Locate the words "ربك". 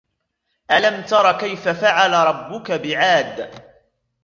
2.13-2.71